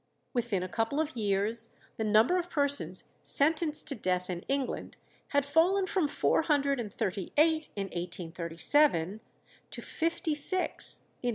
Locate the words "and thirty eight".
6.79-7.69